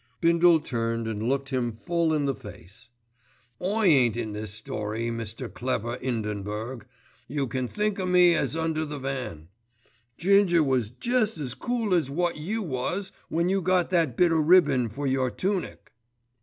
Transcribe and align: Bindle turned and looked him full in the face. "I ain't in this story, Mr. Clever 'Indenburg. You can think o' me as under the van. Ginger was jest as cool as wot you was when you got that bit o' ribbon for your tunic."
Bindle 0.19 0.59
turned 0.61 1.07
and 1.07 1.21
looked 1.21 1.49
him 1.49 1.71
full 1.73 2.11
in 2.11 2.25
the 2.25 2.33
face. 2.33 2.89
"I 3.61 3.85
ain't 3.85 4.17
in 4.17 4.31
this 4.31 4.49
story, 4.51 5.11
Mr. 5.11 5.47
Clever 5.53 5.97
'Indenburg. 5.97 6.87
You 7.27 7.45
can 7.45 7.67
think 7.67 7.99
o' 7.99 8.07
me 8.07 8.33
as 8.33 8.55
under 8.55 8.83
the 8.83 8.97
van. 8.97 9.49
Ginger 10.17 10.63
was 10.63 10.89
jest 10.89 11.37
as 11.37 11.53
cool 11.53 11.93
as 11.93 12.09
wot 12.09 12.35
you 12.35 12.63
was 12.63 13.11
when 13.29 13.47
you 13.47 13.61
got 13.61 13.91
that 13.91 14.17
bit 14.17 14.31
o' 14.31 14.39
ribbon 14.39 14.89
for 14.89 15.05
your 15.05 15.29
tunic." 15.29 15.91